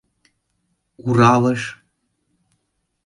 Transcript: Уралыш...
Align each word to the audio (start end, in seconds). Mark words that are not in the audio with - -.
Уралыш... 1.07 1.61